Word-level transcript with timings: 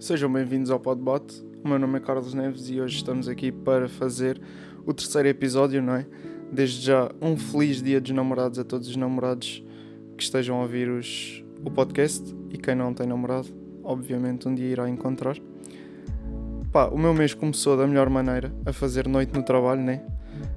Sejam 0.00 0.32
bem-vindos 0.32 0.70
ao 0.70 0.78
Podbot. 0.78 1.44
O 1.64 1.68
meu 1.68 1.76
nome 1.76 1.98
é 1.98 2.00
Carlos 2.00 2.32
Neves 2.32 2.70
e 2.70 2.80
hoje 2.80 2.98
estamos 2.98 3.26
aqui 3.26 3.50
para 3.50 3.88
fazer 3.88 4.40
o 4.86 4.94
terceiro 4.94 5.26
episódio, 5.26 5.82
não 5.82 5.96
é? 5.96 6.06
Desde 6.52 6.86
já, 6.86 7.10
um 7.20 7.36
feliz 7.36 7.82
dia 7.82 8.00
dos 8.00 8.12
namorados 8.12 8.60
a 8.60 8.64
todos 8.64 8.86
os 8.86 8.94
namorados 8.94 9.60
que 10.16 10.22
estejam 10.22 10.56
a 10.56 10.62
ouvir 10.62 10.88
os, 10.88 11.44
o 11.64 11.70
podcast 11.70 12.32
e 12.48 12.56
quem 12.56 12.76
não 12.76 12.94
tem 12.94 13.08
namorado, 13.08 13.48
obviamente 13.82 14.46
um 14.46 14.54
dia 14.54 14.66
irá 14.66 14.88
encontrar. 14.88 15.36
Pá, 16.70 16.86
o 16.86 16.96
meu 16.96 17.12
mês 17.12 17.34
começou 17.34 17.76
da 17.76 17.84
melhor 17.84 18.08
maneira, 18.08 18.54
a 18.64 18.72
fazer 18.72 19.08
noite 19.08 19.34
no 19.34 19.42
trabalho, 19.42 19.82
né? 19.82 20.00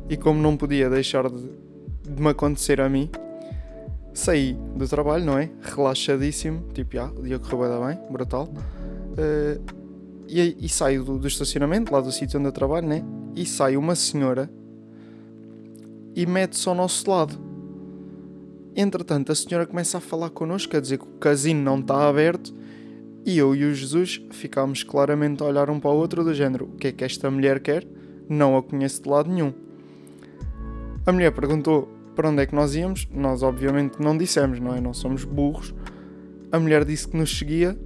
E 0.08 0.16
como 0.16 0.40
não 0.40 0.56
podia 0.56 0.88
deixar 0.88 1.28
de, 1.28 1.50
de 2.08 2.22
me 2.22 2.30
acontecer 2.30 2.80
a 2.80 2.88
mim, 2.88 3.10
saí 4.14 4.54
do 4.76 4.88
trabalho, 4.88 5.26
não 5.26 5.36
é? 5.36 5.50
Relaxadíssimo, 5.64 6.68
tipo, 6.76 7.00
ah, 7.00 7.12
o 7.18 7.24
dia 7.24 7.40
correu 7.40 7.88
bem, 7.88 7.98
brutal. 8.12 8.48
Uh, 9.12 9.82
e, 10.28 10.56
e 10.60 10.70
saio 10.70 11.04
do, 11.04 11.20
do, 11.20 11.28
estacionamento, 11.28 11.94
lá 11.94 12.00
do 12.00 12.12
sítio 12.12 12.40
onde 12.40 12.48
eu 12.48 12.54
trabalho, 12.54 12.88
né? 12.88 13.04
E 13.36 13.46
sai 13.46 13.76
uma 13.76 13.96
senhora 13.96 14.50
e 16.16 16.26
mete-se 16.26 16.68
ao 16.70 16.76
nosso 16.76 17.10
lado. 17.10 17.38
Entretanto, 18.76 19.32
a 19.32 19.36
senhora 19.36 19.66
começa 19.66 19.98
a 19.98 20.02
falar 20.02 20.30
connosco, 20.30 20.72
quer 20.72 20.80
dizer 20.80 20.98
que 20.98 21.04
o 21.04 21.20
casino 21.20 21.62
não 21.62 21.80
está 21.80 22.08
aberto 22.08 22.54
e 23.26 23.38
eu 23.38 23.54
e 23.54 23.66
o 23.66 23.74
Jesus 23.74 24.22
ficámos 24.32 24.84
claramente 24.84 25.44
a 25.44 25.46
olhar 25.46 25.70
um 25.70 25.80
para 25.80 25.92
o 25.92 25.98
outro 25.98 26.24
do 26.24 26.34
género: 26.34 26.66
o 26.66 26.78
que 26.78 26.88
é 26.88 26.92
que 26.92 27.04
esta 27.04 27.30
mulher 27.30 27.60
quer? 27.60 27.86
Não 28.30 28.56
a 28.56 28.64
conheço 28.64 29.04
de 29.04 29.10
lado 29.10 29.30
nenhum. 29.30 29.54
A 31.06 31.12
mulher 31.12 31.32
perguntou 31.34 31.90
para 32.16 32.30
onde 32.30 32.42
é 32.42 32.46
que 32.46 32.56
nós 32.56 32.76
íamos, 32.76 33.08
nós 33.14 33.44
obviamente 33.44 34.02
não 34.02 34.18
dissemos, 34.18 34.60
não 34.60 34.74
é? 34.74 34.80
Não 34.80 34.94
somos 34.94 35.26
burros. 35.26 35.74
A 36.52 36.60
mulher 36.60 36.86
disse 36.86 37.08
que 37.08 37.18
nos 37.18 37.38
seguia 37.38 37.78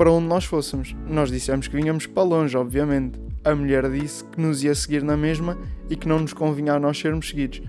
para 0.00 0.10
onde 0.10 0.28
nós 0.28 0.46
fôssemos. 0.46 0.96
Nós 1.06 1.30
dissemos 1.30 1.68
que 1.68 1.76
vinhamos 1.76 2.06
para 2.06 2.22
longe, 2.22 2.56
obviamente. 2.56 3.20
A 3.44 3.54
mulher 3.54 3.86
disse 3.90 4.24
que 4.24 4.40
nos 4.40 4.64
ia 4.64 4.74
seguir 4.74 5.02
na 5.02 5.14
mesma 5.14 5.58
e 5.90 5.94
que 5.94 6.08
não 6.08 6.20
nos 6.20 6.32
convinha 6.32 6.72
a 6.72 6.80
nós 6.80 6.98
sermos 6.98 7.28
seguidos. 7.28 7.60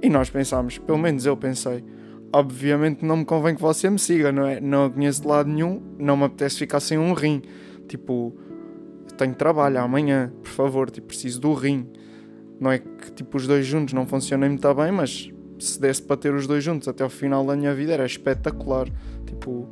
E 0.00 0.08
nós 0.08 0.30
pensámos, 0.30 0.78
pelo 0.78 0.98
menos 0.98 1.26
eu 1.26 1.36
pensei, 1.36 1.84
obviamente 2.32 3.04
não 3.04 3.16
me 3.16 3.24
convém 3.24 3.56
que 3.56 3.60
você 3.60 3.90
me 3.90 3.98
siga, 3.98 4.30
não 4.30 4.46
é? 4.46 4.60
Não 4.60 4.84
a 4.84 4.90
conheço 4.90 5.22
de 5.22 5.26
lado 5.26 5.50
nenhum, 5.50 5.82
não 5.98 6.16
me 6.16 6.26
apetece 6.26 6.58
ficar 6.58 6.78
sem 6.78 6.96
um 6.96 7.12
rim. 7.12 7.42
Tipo, 7.88 8.32
tenho 9.18 9.34
trabalho 9.34 9.80
amanhã, 9.80 10.32
por 10.44 10.50
favor, 10.50 10.90
tipo, 10.92 11.08
preciso 11.08 11.40
do 11.40 11.54
rim. 11.54 11.88
Não 12.60 12.70
é 12.70 12.78
que 12.78 13.10
tipo 13.10 13.36
os 13.36 13.48
dois 13.48 13.66
juntos 13.66 13.94
não 13.94 14.06
funcionem 14.06 14.48
muito 14.48 14.74
bem, 14.74 14.92
mas 14.92 15.28
se 15.58 15.80
desse 15.80 16.02
para 16.02 16.16
ter 16.16 16.32
os 16.32 16.46
dois 16.46 16.62
juntos 16.62 16.86
até 16.86 17.02
ao 17.02 17.10
final 17.10 17.44
da 17.44 17.56
minha 17.56 17.74
vida 17.74 17.94
era 17.94 18.06
espetacular. 18.06 18.86
Tipo, 19.26 19.68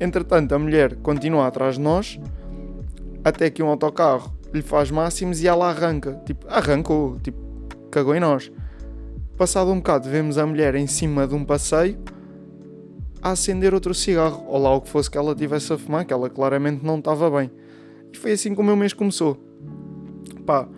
Entretanto, 0.00 0.54
a 0.54 0.58
mulher 0.58 0.96
continua 0.96 1.46
atrás 1.46 1.74
de 1.74 1.80
nós, 1.80 2.20
até 3.24 3.50
que 3.50 3.62
um 3.62 3.68
autocarro 3.68 4.32
lhe 4.52 4.62
faz 4.62 4.90
máximos 4.90 5.42
e 5.42 5.48
ela 5.48 5.68
arranca. 5.68 6.20
Tipo, 6.24 6.46
arrancou, 6.48 7.18
tipo, 7.20 7.38
cagou 7.90 8.14
em 8.14 8.20
nós. 8.20 8.50
Passado 9.36 9.70
um 9.70 9.76
bocado, 9.76 10.08
vemos 10.08 10.38
a 10.38 10.46
mulher 10.46 10.74
em 10.74 10.86
cima 10.86 11.26
de 11.26 11.34
um 11.34 11.44
passeio 11.44 11.98
a 13.20 13.32
acender 13.32 13.74
outro 13.74 13.94
cigarro, 13.94 14.44
ou 14.48 14.58
lá 14.58 14.74
o 14.74 14.80
que 14.80 14.88
fosse 14.88 15.10
que 15.10 15.18
ela 15.18 15.34
tivesse 15.34 15.72
a 15.72 15.78
fumar, 15.78 16.04
que 16.04 16.12
ela 16.12 16.30
claramente 16.30 16.84
não 16.84 16.98
estava 16.98 17.30
bem. 17.30 17.50
E 18.12 18.16
foi 18.16 18.32
assim 18.32 18.54
que 18.54 18.60
o 18.60 18.64
meu 18.64 18.76
mês 18.76 18.92
começou. 18.92 19.36
Pá, 20.46 20.68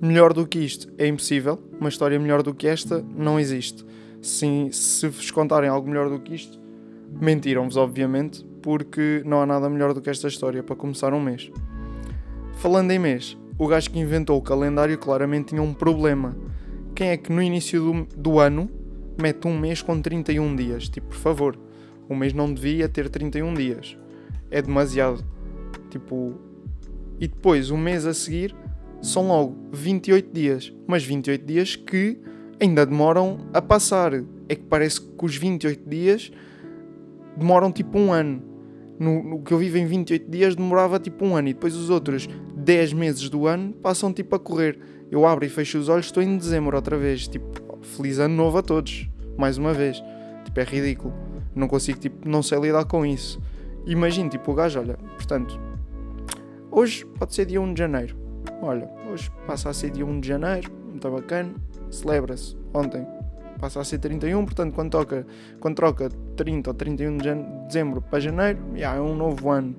melhor 0.00 0.32
do 0.32 0.46
que 0.46 0.58
isto 0.58 0.92
é 0.98 1.06
impossível, 1.06 1.58
uma 1.80 1.88
história 1.88 2.18
melhor 2.18 2.42
do 2.42 2.52
que 2.52 2.66
esta 2.66 3.04
não 3.16 3.38
existe. 3.38 3.84
Sim, 4.20 4.68
se 4.72 5.06
vos 5.08 5.30
contarem 5.30 5.68
algo 5.68 5.88
melhor 5.88 6.08
do 6.08 6.18
que 6.18 6.34
isto, 6.34 6.58
mentiram-vos, 7.20 7.76
obviamente, 7.76 8.44
porque 8.64 9.22
não 9.26 9.42
há 9.42 9.46
nada 9.46 9.68
melhor 9.68 9.92
do 9.92 10.00
que 10.00 10.08
esta 10.08 10.26
história 10.26 10.62
para 10.62 10.74
começar 10.74 11.12
um 11.12 11.20
mês. 11.20 11.52
Falando 12.54 12.90
em 12.92 12.98
mês, 12.98 13.36
o 13.58 13.66
gajo 13.66 13.90
que 13.90 13.98
inventou 13.98 14.38
o 14.38 14.42
calendário 14.42 14.96
claramente 14.96 15.48
tinha 15.48 15.60
um 15.60 15.74
problema. 15.74 16.34
Quem 16.94 17.08
é 17.08 17.16
que 17.18 17.30
no 17.30 17.42
início 17.42 17.82
do, 17.82 18.06
do 18.16 18.38
ano 18.40 18.70
mete 19.20 19.46
um 19.46 19.58
mês 19.58 19.82
com 19.82 20.00
31 20.00 20.56
dias? 20.56 20.88
Tipo, 20.88 21.08
por 21.08 21.16
favor, 21.16 21.58
o 22.08 22.16
mês 22.16 22.32
não 22.32 22.54
devia 22.54 22.88
ter 22.88 23.10
31 23.10 23.52
dias. 23.52 23.98
É 24.50 24.62
demasiado. 24.62 25.22
Tipo. 25.90 26.32
E 27.20 27.28
depois, 27.28 27.70
o 27.70 27.76
mês 27.76 28.06
a 28.06 28.14
seguir, 28.14 28.56
são 29.02 29.28
logo 29.28 29.58
28 29.74 30.32
dias. 30.32 30.72
Mas 30.86 31.04
28 31.04 31.44
dias 31.44 31.76
que 31.76 32.18
ainda 32.58 32.86
demoram 32.86 33.40
a 33.52 33.60
passar. 33.60 34.14
É 34.48 34.54
que 34.54 34.62
parece 34.62 35.02
que 35.02 35.22
os 35.22 35.36
28 35.36 35.86
dias 35.86 36.32
demoram 37.36 37.70
tipo 37.70 37.98
um 37.98 38.10
ano 38.10 38.53
no, 38.98 39.22
no, 39.22 39.42
que 39.42 39.52
eu 39.52 39.58
vivo 39.58 39.78
em 39.78 39.86
28 39.86 40.30
dias 40.30 40.54
demorava 40.54 40.98
tipo 40.98 41.24
um 41.24 41.36
ano 41.36 41.48
e 41.48 41.54
depois 41.54 41.74
os 41.74 41.90
outros 41.90 42.28
10 42.54 42.92
meses 42.92 43.28
do 43.28 43.46
ano 43.46 43.72
passam 43.74 44.12
tipo 44.12 44.34
a 44.34 44.38
correr. 44.38 44.78
Eu 45.10 45.26
abro 45.26 45.44
e 45.44 45.48
fecho 45.48 45.78
os 45.78 45.88
olhos, 45.88 46.06
estou 46.06 46.22
em 46.22 46.36
dezembro 46.36 46.76
outra 46.76 46.96
vez. 46.96 47.28
Tipo, 47.28 47.78
feliz 47.82 48.18
ano 48.18 48.34
novo 48.34 48.58
a 48.58 48.62
todos, 48.62 49.08
mais 49.36 49.58
uma 49.58 49.72
vez. 49.72 50.02
Tipo, 50.44 50.60
é 50.60 50.64
ridículo. 50.64 51.14
Não 51.54 51.68
consigo, 51.68 51.98
tipo, 51.98 52.28
não 52.28 52.42
sei 52.42 52.58
lidar 52.58 52.84
com 52.84 53.04
isso. 53.04 53.40
Imagino, 53.86 54.30
tipo, 54.30 54.50
o 54.50 54.54
gajo, 54.54 54.80
olha, 54.80 54.96
portanto, 54.96 55.60
hoje 56.70 57.04
pode 57.18 57.34
ser 57.34 57.46
dia 57.46 57.60
1 57.60 57.74
de 57.74 57.78
janeiro. 57.78 58.16
Olha, 58.62 58.90
hoje 59.10 59.30
passa 59.46 59.70
a 59.70 59.74
ser 59.74 59.90
dia 59.90 60.06
1 60.06 60.20
de 60.20 60.28
janeiro, 60.28 60.72
muito 60.88 61.08
bacana, 61.10 61.54
celebra-se. 61.90 62.56
Ontem 62.72 63.06
passa 63.58 63.80
a 63.80 63.84
ser 63.84 63.98
31, 63.98 64.44
portanto, 64.44 64.74
quando, 64.74 64.90
toca, 64.90 65.26
quando 65.60 65.74
troca 65.76 66.08
30 66.36 66.70
ou 66.70 66.74
31 66.74 67.16
de 67.18 67.34
dezembro 67.66 68.02
para 68.02 68.20
janeiro, 68.20 68.58
já 68.74 68.94
é 68.94 69.00
um 69.00 69.14
novo 69.14 69.50
ano. 69.50 69.74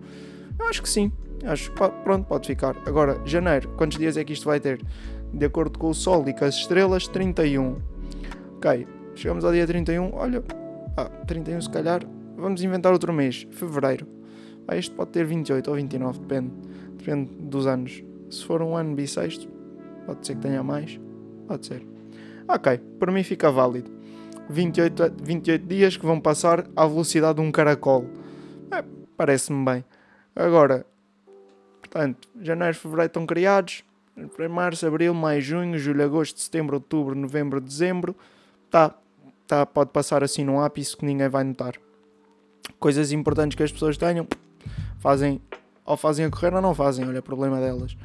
Eu 0.59 0.67
acho 0.67 0.81
que 0.81 0.89
sim, 0.89 1.11
acho 1.43 1.71
pronto, 1.71 2.25
pode 2.27 2.47
ficar. 2.47 2.75
Agora, 2.85 3.19
janeiro, 3.25 3.69
quantos 3.77 3.97
dias 3.97 4.17
é 4.17 4.23
que 4.23 4.33
isto 4.33 4.45
vai 4.45 4.59
ter? 4.59 4.81
De 5.33 5.45
acordo 5.45 5.77
com 5.77 5.89
o 5.89 5.93
Sol 5.93 6.27
e 6.27 6.33
com 6.33 6.45
as 6.45 6.55
estrelas, 6.55 7.07
31. 7.07 7.77
Ok, 8.57 8.87
chegamos 9.15 9.43
ao 9.43 9.51
dia 9.51 9.67
31, 9.67 10.13
olha, 10.13 10.43
ah, 10.97 11.09
31 11.27 11.61
se 11.61 11.69
calhar, 11.69 12.01
vamos 12.37 12.63
inventar 12.63 12.93
outro 12.93 13.11
mês, 13.13 13.47
fevereiro. 13.51 14.07
Ah, 14.67 14.77
este 14.77 14.95
pode 14.95 15.11
ter 15.11 15.25
28 15.25 15.69
ou 15.69 15.75
29, 15.75 16.19
depende, 16.19 16.51
depende 16.97 17.31
dos 17.39 17.67
anos. 17.67 18.03
Se 18.29 18.43
for 18.43 18.61
um 18.61 18.75
ano 18.75 18.95
bissexto, 18.95 19.47
pode 20.05 20.25
ser 20.25 20.35
que 20.35 20.41
tenha 20.41 20.63
mais, 20.63 20.99
pode 21.47 21.65
ser. 21.65 21.94
Ok, 22.47 22.77
para 22.99 23.11
mim 23.11 23.23
fica 23.23 23.51
válido. 23.51 23.89
28, 24.49 25.15
28 25.23 25.65
dias 25.65 25.97
que 25.97 26.05
vão 26.05 26.19
passar 26.19 26.65
à 26.75 26.85
velocidade 26.85 27.35
de 27.35 27.41
um 27.41 27.51
caracol. 27.51 28.05
É, 28.71 28.83
Parece-me 29.17 29.65
bem. 29.65 29.85
Agora, 30.35 30.85
portanto, 31.81 32.27
janeiro, 32.39 32.75
fevereiro 32.75 33.07
estão 33.07 33.25
criados. 33.25 33.83
Março, 34.49 34.85
abril, 34.85 35.13
maio, 35.13 35.41
junho, 35.41 35.77
julho, 35.77 36.03
agosto, 36.03 36.39
setembro, 36.39 36.75
outubro, 36.75 37.15
novembro, 37.15 37.59
dezembro. 37.59 38.15
Tá, 38.69 38.93
tá, 39.47 39.65
pode 39.65 39.89
passar 39.89 40.23
assim 40.23 40.43
num 40.43 40.59
ápice 40.59 40.95
que 40.95 41.05
ninguém 41.05 41.27
vai 41.27 41.43
notar. 41.43 41.73
Coisas 42.79 43.11
importantes 43.11 43.55
que 43.55 43.63
as 43.63 43.71
pessoas 43.71 43.97
tenham, 43.97 44.27
fazem, 44.99 45.41
ou 45.85 45.97
fazem 45.97 46.25
a 46.25 46.29
correr 46.29 46.53
ou 46.53 46.61
não 46.61 46.73
fazem, 46.75 47.07
olha, 47.07 47.17
é 47.17 47.21
problema 47.21 47.59
delas. 47.59 47.97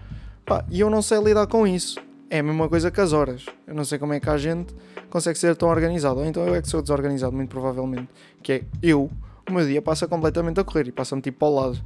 Pá, 0.44 0.64
e 0.70 0.80
eu 0.80 0.90
não 0.90 1.02
sei 1.02 1.22
lidar 1.22 1.46
com 1.46 1.66
isso 1.66 2.00
é 2.30 2.38
a 2.38 2.42
mesma 2.42 2.68
coisa 2.68 2.90
que 2.90 3.00
as 3.00 3.12
horas. 3.12 3.44
Eu 3.66 3.74
não 3.74 3.84
sei 3.84 3.98
como 3.98 4.12
é 4.14 4.20
que 4.20 4.30
a 4.30 4.38
gente 4.38 4.72
consegue 5.10 5.36
ser 5.36 5.56
tão 5.56 5.68
organizado. 5.68 6.20
Ou 6.20 6.24
então 6.24 6.46
eu 6.46 6.54
é 6.54 6.62
que 6.62 6.68
sou 6.68 6.80
desorganizado, 6.80 7.34
muito 7.34 7.50
provavelmente. 7.50 8.08
Que 8.40 8.52
é 8.52 8.62
eu, 8.80 9.10
o 9.48 9.52
meu 9.52 9.66
dia 9.66 9.82
passa 9.82 10.06
completamente 10.06 10.60
a 10.60 10.64
correr 10.64 10.86
e 10.86 10.92
passa-me 10.92 11.20
tipo 11.20 11.44
ao 11.44 11.52
lado. 11.52 11.78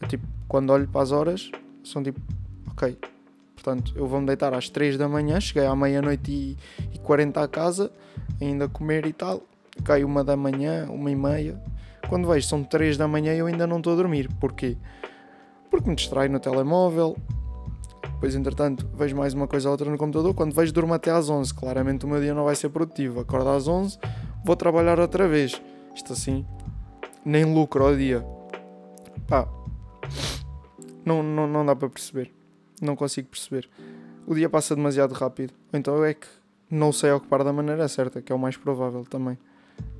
Eu, 0.00 0.08
tipo, 0.08 0.26
quando 0.48 0.70
olho 0.70 0.88
para 0.88 1.02
as 1.02 1.12
horas, 1.12 1.50
são 1.84 2.02
tipo, 2.02 2.20
ok. 2.68 2.98
Portanto, 3.54 3.92
eu 3.96 4.06
vou-me 4.06 4.26
deitar 4.26 4.52
às 4.52 4.68
3 4.68 4.98
da 4.98 5.08
manhã, 5.08 5.40
cheguei 5.40 5.64
à 5.64 5.74
meia-noite 5.74 6.30
e, 6.30 6.56
e 6.92 6.98
40 6.98 7.40
à 7.40 7.48
casa, 7.48 7.90
ainda 8.40 8.68
comer 8.68 9.06
e 9.06 9.12
tal. 9.12 9.42
Cai 9.84 10.02
uma 10.02 10.24
da 10.24 10.36
manhã, 10.36 10.88
uma 10.90 11.10
e 11.10 11.16
meia. 11.16 11.60
Quando 12.08 12.28
vejo 12.28 12.46
são 12.46 12.62
3 12.62 12.96
da 12.96 13.06
manhã 13.06 13.34
e 13.34 13.38
eu 13.38 13.46
ainda 13.46 13.66
não 13.66 13.78
estou 13.78 13.92
a 13.92 13.96
dormir. 13.96 14.28
Porquê? 14.40 14.76
Porque 15.70 15.88
me 15.88 15.96
distrai 15.96 16.28
no 16.28 16.40
telemóvel, 16.40 17.16
depois, 18.16 18.34
entretanto, 18.34 18.88
vejo 18.94 19.14
mais 19.14 19.34
uma 19.34 19.46
coisa 19.46 19.68
ou 19.68 19.72
outra 19.72 19.90
no 19.90 19.98
computador. 19.98 20.32
Quando 20.32 20.54
vejo, 20.54 20.72
durmo 20.72 20.94
até 20.94 21.10
às 21.10 21.28
11. 21.28 21.52
Claramente 21.52 22.06
o 22.06 22.08
meu 22.08 22.18
dia 22.18 22.32
não 22.32 22.44
vai 22.44 22.56
ser 22.56 22.70
produtivo. 22.70 23.20
Acordo 23.20 23.50
às 23.50 23.68
11, 23.68 23.98
vou 24.42 24.56
trabalhar 24.56 24.98
outra 24.98 25.28
vez. 25.28 25.60
Isto 25.94 26.14
assim, 26.14 26.46
nem 27.22 27.44
lucro 27.44 27.84
ao 27.84 27.94
dia. 27.94 28.24
Pá, 29.28 29.46
não, 31.04 31.22
não, 31.22 31.46
não 31.46 31.66
dá 31.66 31.76
para 31.76 31.90
perceber. 31.90 32.32
Não 32.80 32.96
consigo 32.96 33.28
perceber. 33.28 33.68
O 34.26 34.34
dia 34.34 34.48
passa 34.48 34.74
demasiado 34.74 35.12
rápido. 35.12 35.52
Então 35.70 36.02
é 36.02 36.14
que 36.14 36.26
não 36.70 36.92
sei 36.92 37.12
ocupar 37.12 37.44
da 37.44 37.52
maneira 37.52 37.86
certa, 37.86 38.22
que 38.22 38.32
é 38.32 38.34
o 38.34 38.38
mais 38.38 38.56
provável 38.56 39.04
também. 39.04 39.36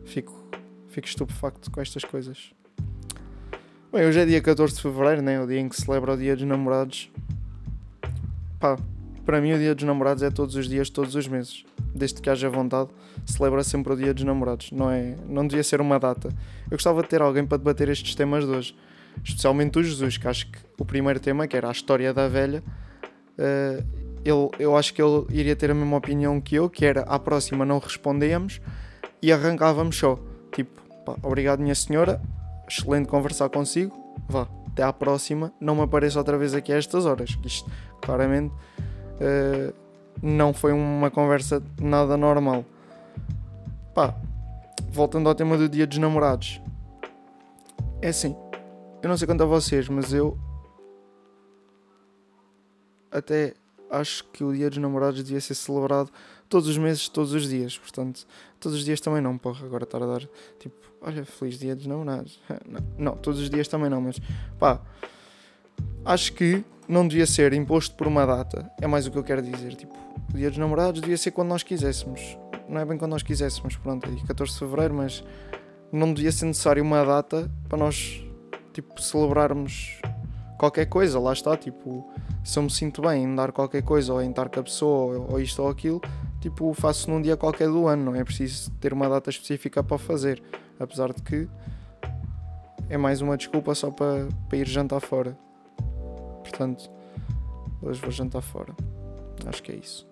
Fico, 0.06 0.32
fico 0.88 1.06
estupefacto 1.06 1.70
com 1.70 1.82
estas 1.82 2.02
coisas. 2.02 2.50
Bem, 3.92 4.06
hoje 4.06 4.20
é 4.20 4.24
dia 4.24 4.40
14 4.40 4.74
de 4.74 4.80
Fevereiro, 4.80 5.20
né? 5.20 5.38
o 5.38 5.46
dia 5.46 5.60
em 5.60 5.68
que 5.68 5.76
celebra 5.76 6.14
o 6.14 6.16
Dia 6.16 6.34
dos 6.34 6.46
Namorados 6.46 7.10
pá, 8.58 8.76
para 9.24 9.40
mim 9.40 9.52
o 9.52 9.58
dia 9.58 9.74
dos 9.74 9.84
namorados 9.84 10.22
é 10.22 10.30
todos 10.30 10.54
os 10.54 10.68
dias, 10.68 10.88
todos 10.88 11.14
os 11.14 11.26
meses. 11.26 11.64
Desde 11.94 12.20
que 12.20 12.30
haja 12.30 12.48
vontade, 12.48 12.90
celebra 13.24 13.64
sempre 13.64 13.92
o 13.92 13.96
dia 13.96 14.14
dos 14.14 14.22
namorados. 14.22 14.70
Não, 14.70 14.90
é, 14.90 15.16
não 15.28 15.46
devia 15.46 15.64
ser 15.64 15.80
uma 15.80 15.98
data. 15.98 16.28
Eu 16.66 16.76
gostava 16.76 17.02
de 17.02 17.08
ter 17.08 17.20
alguém 17.20 17.44
para 17.44 17.58
debater 17.58 17.88
estes 17.88 18.14
temas 18.14 18.44
de 18.44 18.50
hoje. 18.50 18.76
especialmente 19.24 19.78
o 19.78 19.82
Jesus, 19.82 20.16
que 20.16 20.28
acho 20.28 20.46
que 20.46 20.58
o 20.78 20.84
primeiro 20.84 21.18
tema, 21.18 21.46
que 21.48 21.56
era 21.56 21.68
a 21.68 21.72
história 21.72 22.14
da 22.14 22.28
velha, 22.28 22.62
uh, 23.38 23.84
ele, 24.24 24.50
eu 24.58 24.76
acho 24.76 24.92
que 24.94 25.02
ele 25.02 25.24
iria 25.30 25.56
ter 25.56 25.70
a 25.70 25.74
mesma 25.74 25.96
opinião 25.96 26.40
que 26.40 26.54
eu, 26.54 26.68
que 26.68 26.84
era 26.84 27.02
à 27.02 27.18
próxima 27.18 27.64
não 27.64 27.78
respondíamos 27.78 28.60
e 29.22 29.32
arrancávamos 29.32 29.96
só. 29.96 30.18
Tipo, 30.52 30.80
pá, 31.04 31.16
obrigado 31.22 31.60
minha 31.60 31.74
senhora, 31.74 32.20
excelente 32.68 33.08
conversar 33.08 33.48
consigo, 33.48 33.92
vá, 34.28 34.48
até 34.76 34.82
à 34.82 34.92
próxima, 34.92 35.54
não 35.58 35.74
me 35.74 35.80
apareça 35.80 36.18
outra 36.18 36.36
vez 36.36 36.54
aqui 36.54 36.70
a 36.70 36.76
estas 36.76 37.06
horas, 37.06 37.38
isto 37.42 37.70
claramente 38.02 38.52
uh, 38.52 39.74
não 40.22 40.52
foi 40.52 40.70
uma 40.70 41.10
conversa 41.10 41.62
nada 41.80 42.14
normal. 42.14 42.62
Pá, 43.94 44.14
voltando 44.90 45.30
ao 45.30 45.34
tema 45.34 45.56
do 45.56 45.66
dia 45.66 45.86
dos 45.86 45.96
namorados, 45.96 46.60
é 48.02 48.08
assim, 48.08 48.36
eu 49.02 49.08
não 49.08 49.16
sei 49.16 49.26
quanto 49.26 49.44
a 49.44 49.46
vocês, 49.46 49.88
mas 49.88 50.12
eu 50.12 50.38
até 53.10 53.54
acho 53.90 54.24
que 54.32 54.44
o 54.44 54.52
dia 54.52 54.68
dos 54.68 54.78
namorados 54.78 55.22
devia 55.22 55.40
ser 55.40 55.54
celebrado 55.54 56.10
todos 56.48 56.68
os 56.68 56.78
meses, 56.78 57.08
todos 57.08 57.32
os 57.32 57.48
dias. 57.48 57.78
Portanto, 57.78 58.26
todos 58.60 58.78
os 58.78 58.84
dias 58.84 59.00
também 59.00 59.20
não, 59.20 59.36
porra. 59.38 59.64
Agora 59.66 59.84
estar 59.84 60.02
a 60.02 60.06
dar 60.06 60.28
tipo, 60.58 60.74
olha, 61.00 61.24
feliz 61.24 61.58
dia 61.58 61.74
dos 61.74 61.86
namorados. 61.86 62.40
Não, 62.68 62.80
não, 62.98 63.16
todos 63.16 63.40
os 63.40 63.50
dias 63.50 63.68
também 63.68 63.88
não, 63.88 64.00
mas 64.00 64.18
pá, 64.58 64.80
acho 66.04 66.32
que 66.32 66.64
não 66.88 67.06
devia 67.06 67.26
ser 67.26 67.52
imposto 67.52 67.94
por 67.96 68.06
uma 68.06 68.24
data. 68.24 68.70
É 68.80 68.86
mais 68.86 69.06
o 69.06 69.10
que 69.10 69.18
eu 69.18 69.24
quero 69.24 69.42
dizer. 69.42 69.74
Tipo, 69.74 69.96
o 70.32 70.36
dia 70.36 70.48
dos 70.48 70.58
namorados 70.58 71.00
devia 71.00 71.16
ser 71.16 71.30
quando 71.30 71.48
nós 71.48 71.62
quiséssemos. 71.62 72.36
Não 72.68 72.80
é 72.80 72.84
bem 72.84 72.98
quando 72.98 73.12
nós 73.12 73.22
quiséssemos, 73.22 73.76
pronto, 73.76 74.08
é 74.08 74.26
14 74.26 74.52
de 74.52 74.58
fevereiro, 74.58 74.94
mas 74.94 75.22
não 75.92 76.12
devia 76.12 76.32
ser 76.32 76.46
necessário 76.46 76.82
uma 76.82 77.04
data 77.04 77.50
para 77.68 77.78
nós 77.78 78.24
tipo, 78.72 79.00
celebrarmos 79.00 80.00
qualquer 80.58 80.86
coisa, 80.86 81.18
lá 81.18 81.32
está, 81.32 81.56
tipo, 81.56 82.08
se 82.42 82.58
eu 82.58 82.62
me 82.62 82.70
sinto 82.70 83.02
bem 83.02 83.24
em 83.24 83.34
dar 83.34 83.52
qualquer 83.52 83.82
coisa 83.82 84.12
ou 84.12 84.22
em 84.22 84.30
estar 84.30 84.48
com 84.48 84.60
a 84.60 84.62
pessoa 84.62 85.26
ou, 85.30 85.40
isto 85.40 85.62
ou 85.62 85.68
aquilo, 85.68 86.00
tipo, 86.40 86.72
faço 86.74 87.10
num 87.10 87.20
dia 87.20 87.36
qualquer 87.36 87.68
do 87.68 87.86
ano, 87.86 88.04
não 88.04 88.14
é 88.14 88.24
preciso 88.24 88.70
ter 88.72 88.92
uma 88.92 89.08
data 89.08 89.30
específica 89.30 89.82
para 89.82 89.98
fazer, 89.98 90.42
apesar 90.78 91.12
de 91.12 91.22
que 91.22 91.48
é 92.88 92.96
mais 92.96 93.20
uma 93.20 93.36
desculpa 93.36 93.74
só 93.74 93.90
para, 93.90 94.28
para 94.48 94.58
ir 94.58 94.68
jantar 94.68 95.00
fora. 95.00 95.36
Portanto, 96.42 96.90
hoje 97.82 98.00
vou 98.00 98.10
jantar 98.10 98.42
fora. 98.42 98.74
Acho 99.44 99.62
que 99.62 99.72
é 99.72 99.76
isso. 99.76 100.06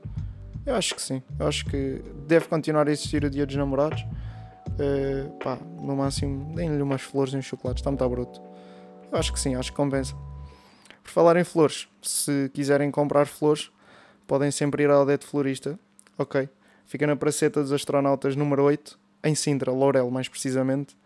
Eu 0.66 0.74
acho 0.74 0.94
que 0.94 1.02
sim. 1.02 1.22
Eu 1.38 1.46
acho 1.46 1.64
que 1.66 2.02
deve 2.26 2.48
continuar 2.48 2.88
a 2.88 2.90
existir 2.90 3.24
o 3.24 3.30
dia 3.30 3.46
dos 3.46 3.54
namorados. 3.54 4.04
Uh, 4.74 5.30
pá, 5.38 5.58
no 5.80 5.94
máximo, 5.94 6.54
deem-lhe 6.54 6.82
umas 6.82 7.02
flores 7.02 7.32
e 7.32 7.36
um 7.36 7.42
chocolate, 7.42 7.80
está 7.80 7.90
muito 7.90 8.08
bruto. 8.08 8.42
Eu 9.12 9.18
acho 9.18 9.32
que 9.32 9.38
sim, 9.38 9.54
acho 9.54 9.70
que 9.70 9.76
compensa. 9.76 10.14
Falar 11.14 11.36
em 11.36 11.44
flores, 11.44 11.86
se 12.02 12.50
quiserem 12.52 12.90
comprar 12.90 13.26
flores, 13.26 13.70
podem 14.26 14.50
sempre 14.50 14.82
ir 14.82 14.90
ao 14.90 15.02
Odete 15.02 15.24
Florista, 15.24 15.78
ok? 16.18 16.48
Fica 16.86 17.06
na 17.06 17.14
Praceta 17.14 17.62
dos 17.62 17.70
Astronautas 17.70 18.34
número 18.34 18.64
8, 18.64 18.98
em 19.22 19.32
Sintra, 19.32 19.70
Laurel 19.70 20.10
mais 20.10 20.26
precisamente. 20.26 20.96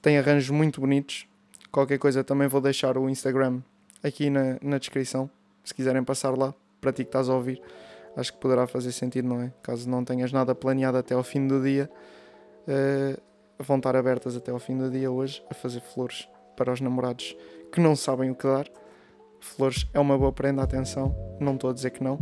Tem 0.00 0.18
arranjos 0.18 0.50
muito 0.50 0.80
bonitos. 0.80 1.26
Qualquer 1.72 1.98
coisa 1.98 2.22
também 2.22 2.46
vou 2.46 2.60
deixar 2.60 2.96
o 2.96 3.10
Instagram 3.10 3.60
aqui 4.04 4.30
na, 4.30 4.56
na 4.62 4.78
descrição, 4.78 5.28
se 5.64 5.74
quiserem 5.74 6.04
passar 6.04 6.38
lá, 6.38 6.54
para 6.80 6.92
ti 6.92 7.02
que 7.02 7.08
estás 7.08 7.28
a 7.28 7.34
ouvir. 7.34 7.60
Acho 8.16 8.34
que 8.34 8.38
poderá 8.38 8.68
fazer 8.68 8.92
sentido, 8.92 9.26
não 9.26 9.40
é? 9.42 9.52
Caso 9.64 9.90
não 9.90 10.04
tenhas 10.04 10.30
nada 10.30 10.54
planeado 10.54 10.98
até 10.98 11.12
ao 11.12 11.24
fim 11.24 11.44
do 11.48 11.60
dia, 11.60 11.90
uh, 12.68 13.20
vão 13.58 13.78
estar 13.78 13.96
abertas 13.96 14.36
até 14.36 14.52
ao 14.52 14.60
fim 14.60 14.78
do 14.78 14.88
dia 14.88 15.10
hoje 15.10 15.42
a 15.50 15.54
fazer 15.54 15.80
flores 15.80 16.28
para 16.56 16.72
os 16.72 16.80
namorados 16.80 17.36
que 17.72 17.80
não 17.80 17.96
sabem 17.96 18.30
o 18.30 18.34
que 18.36 18.46
dar. 18.46 18.70
Flores 19.44 19.86
é 19.92 20.00
uma 20.00 20.16
boa 20.16 20.32
prenda, 20.32 20.62
atenção, 20.62 21.14
não 21.38 21.54
estou 21.54 21.68
a 21.68 21.72
dizer 21.72 21.90
que 21.90 22.02
não. 22.02 22.18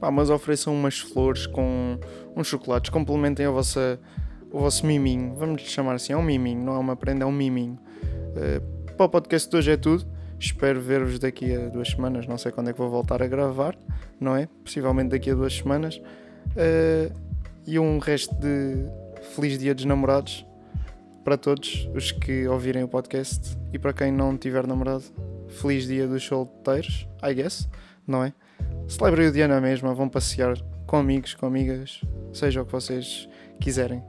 Pá, 0.00 0.10
mas 0.10 0.30
ofereçam 0.30 0.74
umas 0.74 0.98
flores 0.98 1.46
com 1.46 1.98
uns 2.34 2.46
chocolates, 2.46 2.90
complementem 2.90 3.44
a 3.44 3.50
vossa, 3.50 4.00
o 4.50 4.58
vosso 4.58 4.86
miminho. 4.86 5.34
Vamos 5.36 5.62
chamar 5.62 5.94
assim, 5.94 6.14
é 6.14 6.16
um 6.16 6.22
miminho, 6.22 6.64
não 6.64 6.74
é 6.74 6.78
uma 6.78 6.96
prenda, 6.96 7.24
é 7.24 7.26
um 7.26 7.32
miminho. 7.32 7.78
Uh, 8.32 8.94
para 8.94 9.06
o 9.06 9.08
podcast 9.08 9.48
de 9.50 9.56
hoje 9.56 9.70
é 9.70 9.76
tudo. 9.76 10.06
Espero 10.40 10.80
ver-vos 10.80 11.18
daqui 11.18 11.54
a 11.54 11.68
duas 11.68 11.88
semanas. 11.88 12.26
Não 12.26 12.38
sei 12.38 12.50
quando 12.50 12.70
é 12.70 12.72
que 12.72 12.78
vou 12.78 12.90
voltar 12.90 13.22
a 13.22 13.26
gravar, 13.26 13.76
não 14.18 14.34
é? 14.34 14.48
Possivelmente 14.64 15.10
daqui 15.10 15.30
a 15.30 15.34
duas 15.34 15.54
semanas. 15.54 15.96
Uh, 15.96 17.14
e 17.66 17.78
um 17.78 17.98
resto 17.98 18.34
de 18.34 18.86
feliz 19.34 19.58
dia 19.58 19.74
dos 19.74 19.84
namorados 19.84 20.46
para 21.22 21.36
todos 21.36 21.88
os 21.94 22.12
que 22.12 22.48
ouvirem 22.48 22.82
o 22.82 22.88
podcast 22.88 23.56
e 23.72 23.78
para 23.78 23.92
quem 23.92 24.10
não 24.10 24.36
tiver 24.38 24.66
namorado, 24.66 25.04
feliz 25.48 25.86
dia 25.86 26.06
dos 26.06 26.24
solteiros, 26.24 27.08
I 27.22 27.34
guess, 27.34 27.68
não 28.06 28.24
é? 28.24 28.32
Celebrem 28.88 29.28
o 29.28 29.32
dia 29.32 29.48
na 29.48 29.60
mesma, 29.60 29.94
vão 29.94 30.08
passear 30.08 30.56
com 30.86 30.96
amigos, 30.96 31.34
com 31.34 31.46
amigas, 31.46 32.00
seja 32.32 32.62
o 32.62 32.66
que 32.66 32.72
vocês 32.72 33.28
quiserem. 33.60 34.02